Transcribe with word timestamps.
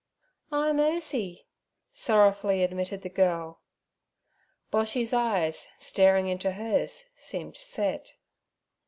'I'm 0.51 0.79
Ursie' 0.79 1.45
sorrowfully 1.93 2.63
admitted 2.63 3.03
the 3.03 3.07
girl. 3.09 3.61
Boshy's 4.71 5.13
eye, 5.13 5.51
staring 5.77 6.25
into 6.25 6.53
hers, 6.53 7.11
seemed 7.15 7.55
set. 7.55 8.13